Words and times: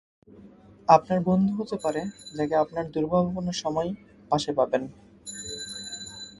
আপনার 0.87 1.19
বন্ধু 1.27 1.51
হতে 1.59 1.75
পারে 1.83 2.01
যাকে 2.37 2.55
আপনার 2.55 2.85
দূর্ভাবনার 2.93 3.57
সময়ে 3.63 3.91
পাশে 4.31 4.51
পাবেন। 4.57 4.83